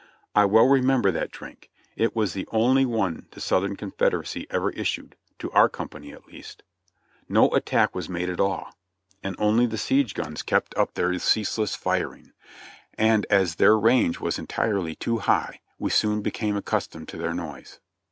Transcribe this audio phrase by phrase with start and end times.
[0.33, 5.15] I well remember that drink— it was the only one the Southern Confederacy ever issued,
[5.37, 6.63] to our company at least.
[7.29, 8.75] No attack was made at all;
[9.21, 11.75] and only the siege guns kept up I08 JOHNNY REB AND BILLY YANK their ceaseless
[11.75, 12.31] firing;
[12.97, 17.79] and as their range was entirely too high, we soon became accustomed to their noise.